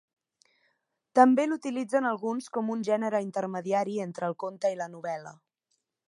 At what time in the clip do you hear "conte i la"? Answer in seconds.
4.45-4.89